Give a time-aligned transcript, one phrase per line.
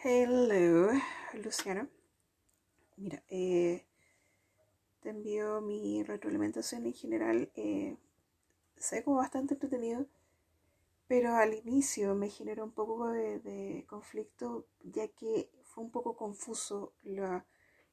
[0.00, 0.92] Hello,
[1.42, 1.88] Luciana.
[2.96, 3.84] Mira, eh,
[5.00, 7.50] te envío mi retroalimentación en general.
[7.56, 7.96] Eh,
[8.76, 10.06] sé como bastante entretenido,
[11.08, 16.92] pero al inicio me generó un poco de, conflicto, ya que fue un poco confuso
[17.02, 17.44] la,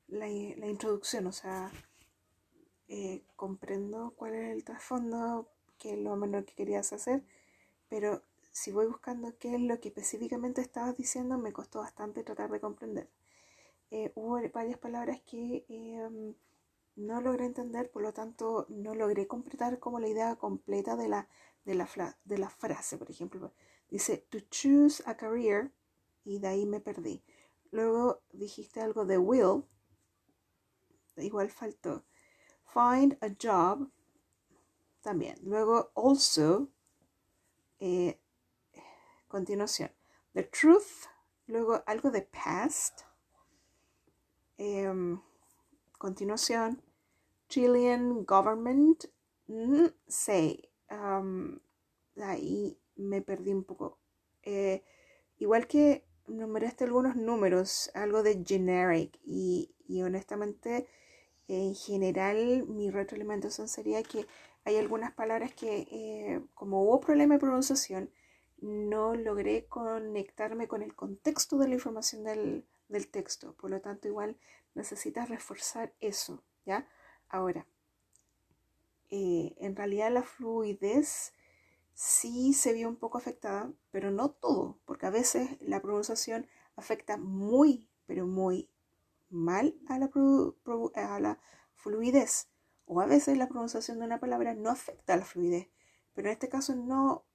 [0.07, 1.25] la, introducción.
[1.25, 1.71] O sea,
[2.87, 5.49] eh, comprendo cuál es el trasfondo,
[5.79, 7.23] qué es lo menor que querías hacer,
[7.89, 8.21] pero
[8.55, 12.61] si voy buscando qué es lo que específicamente estabas diciendo, me costó bastante tratar de
[12.61, 13.09] comprender.
[13.91, 16.33] Eh, hubo varias palabras que em,
[16.95, 21.27] no logré entender, por lo tanto no logré completar como la idea completa de la,
[21.65, 23.51] de la, de la frase, por ejemplo.
[23.89, 25.73] Dice, to choose a career,
[26.23, 27.25] y de ahí me perdí.
[27.71, 29.65] Luego dijiste algo de will,
[31.17, 32.05] igual faltó.
[32.63, 33.91] Find a job,
[35.01, 35.37] también.
[35.43, 36.69] Luego also,
[37.81, 38.17] eh,
[39.27, 39.91] continuación.
[40.33, 41.07] The truth,
[41.47, 43.01] luego algo de past.
[44.57, 45.21] Em,
[45.97, 46.81] continuación.
[47.49, 49.05] Chilean government.
[49.47, 50.69] Mm, say.
[52.21, 53.99] ahí me perdí un poco.
[54.43, 54.83] Eh,
[55.37, 59.19] igual que numeraste algunos números, algo de generic.
[59.23, 60.87] Y, y honestamente,
[61.47, 64.25] en general, mi retroalimentación sería que
[64.65, 68.09] hay algunas palabras que, eh, como hubo problema de pronunciación,
[68.65, 72.65] no logré conectarme con el contexto de la información del,
[73.11, 73.53] texto.
[73.53, 74.37] Por lo tanto, igual
[74.73, 76.87] necesitas reforzar eso, ¿ya?
[77.29, 77.67] Ahora,
[79.09, 81.33] eh, en realidad la fluidez
[81.93, 87.17] sí se vio un poco afectada, pero no todo, porque a veces la pronunciación afecta
[87.17, 88.69] muy, pero muy
[89.29, 90.09] mal a la,
[90.95, 91.39] a la
[91.73, 92.49] fluidez.
[92.87, 95.69] O a veces la pronunciación de una palabra no afecta a la fluidez,
[96.13, 97.25] pero en este caso no,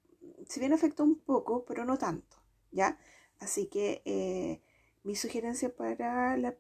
[0.49, 2.37] si bien afecta un poco, pero no tanto,
[2.73, 2.99] ¿ya?
[3.39, 4.61] Así que eh,
[5.05, 6.57] mi sugerencia para, la,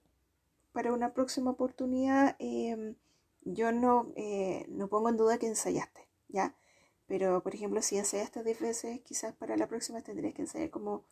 [0.72, 2.96] para una próxima oportunidad, em,
[3.42, 6.56] yo no, eh, no pongo en duda que ensayaste, ¿ya?
[7.06, 11.04] Pero, por ejemplo, si ensayaste 10 veces, quizás para la próxima tendrías que ensayar como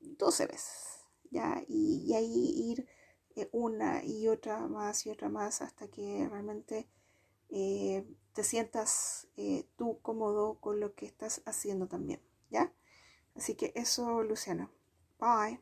[0.00, 1.62] 12 veces, ¿ya?
[1.68, 2.86] Y, y ahí ir
[3.36, 6.88] eh, una y otra más y otra más hasta que realmente
[7.54, 12.20] eh, te sientas eh, tú cómodo con lo que estás haciendo también,
[12.50, 12.72] ¿ya?
[13.36, 14.70] Así que eso, Luciano.
[15.20, 15.52] Bye.